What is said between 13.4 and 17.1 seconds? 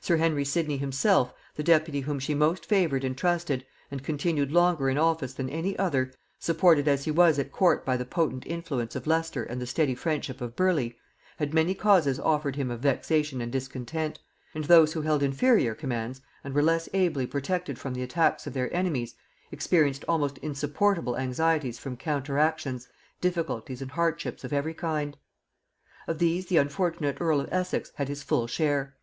and discontent; and those who held inferior commands, and were less